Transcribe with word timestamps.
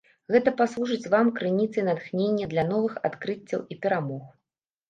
Гэта 0.35 0.53
паслужыць 0.61 1.11
вам 1.15 1.29
крыніцай 1.37 1.85
натхнення 1.89 2.49
для 2.55 2.63
новых 2.73 2.97
адкрыццяў 3.11 3.59
і 3.77 3.79
перамог. 3.85 4.25